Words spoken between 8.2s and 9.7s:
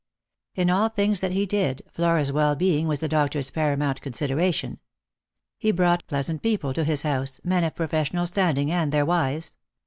standing, and their wives.